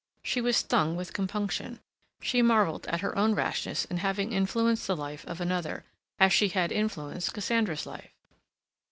[0.23, 1.79] She was stung with compunction.
[2.23, 5.85] She marveled at her own rashness in having influenced the life of another,
[6.17, 8.09] as she had influenced Cassandra's life.